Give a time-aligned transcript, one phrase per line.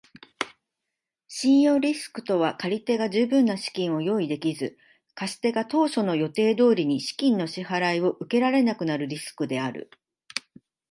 [1.27, 4.75] 信用リスクとは借り手が十分な資金を用意できず、
[5.13, 9.91] 貸し手が当初の予定通りに資金の支払を受けられなくなるリスクである。